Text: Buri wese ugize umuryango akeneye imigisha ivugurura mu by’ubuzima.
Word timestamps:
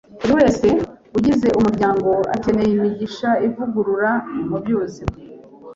Buri 0.19 0.33
wese 0.39 0.67
ugize 1.17 1.47
umuryango 1.59 2.09
akeneye 2.35 2.71
imigisha 2.73 3.29
ivugurura 3.47 4.11
mu 4.49 4.57
by’ubuzima. 4.61 5.13